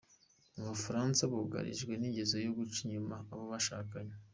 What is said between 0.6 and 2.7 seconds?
Bufaransa bugarijwe n’ingeso yo